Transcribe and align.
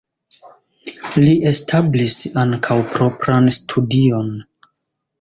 Li 1.25 1.35
establis 1.51 2.17
ankaŭ 2.47 2.81
propran 2.97 3.55
studion. 3.63 4.39